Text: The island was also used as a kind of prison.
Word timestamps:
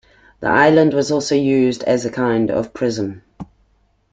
The 0.39 0.47
island 0.47 0.95
was 0.95 1.11
also 1.11 1.35
used 1.35 1.83
as 1.83 2.05
a 2.05 2.09
kind 2.11 2.49
of 2.49 2.73
prison. 2.73 3.21